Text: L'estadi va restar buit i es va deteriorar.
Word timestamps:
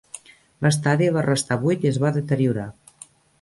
L'estadi 0.65 1.09
va 1.17 1.23
restar 1.27 1.59
buit 1.65 1.85
i 1.87 1.91
es 1.91 2.01
va 2.05 2.13
deteriorar. 2.17 2.67